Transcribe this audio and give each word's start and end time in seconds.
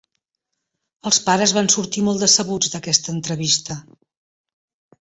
Els 1.09 1.19
pares 1.27 1.53
van 1.57 1.69
sortir 1.75 2.05
molt 2.09 2.25
decebuts 2.27 2.73
d'aquesta 2.77 3.15
entrevista. 3.17 3.81